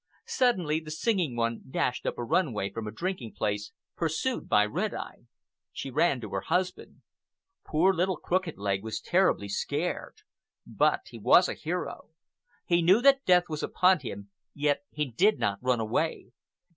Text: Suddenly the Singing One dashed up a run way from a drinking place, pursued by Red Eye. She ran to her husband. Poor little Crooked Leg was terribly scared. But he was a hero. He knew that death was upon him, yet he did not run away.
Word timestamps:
Suddenly 0.25 0.79
the 0.79 0.89
Singing 0.89 1.35
One 1.35 1.61
dashed 1.69 2.07
up 2.07 2.17
a 2.17 2.23
run 2.23 2.53
way 2.53 2.71
from 2.71 2.87
a 2.87 2.91
drinking 2.91 3.33
place, 3.35 3.71
pursued 3.95 4.49
by 4.49 4.65
Red 4.65 4.95
Eye. 4.95 5.27
She 5.71 5.91
ran 5.91 6.19
to 6.21 6.29
her 6.31 6.41
husband. 6.41 7.03
Poor 7.67 7.93
little 7.93 8.17
Crooked 8.17 8.57
Leg 8.57 8.81
was 8.83 8.99
terribly 8.99 9.47
scared. 9.47 10.15
But 10.65 11.01
he 11.09 11.19
was 11.19 11.47
a 11.47 11.53
hero. 11.53 12.09
He 12.65 12.81
knew 12.81 12.99
that 13.03 13.25
death 13.25 13.43
was 13.47 13.61
upon 13.61 13.99
him, 13.99 14.31
yet 14.55 14.81
he 14.89 15.05
did 15.11 15.37
not 15.37 15.59
run 15.61 15.79
away. 15.79 16.31